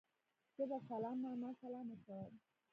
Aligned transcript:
زه 0.55 0.63
په 0.71 0.77
سلام 0.89 1.17
ماما 1.23 1.49
سلام 1.61 1.87
اچوم 1.95 2.33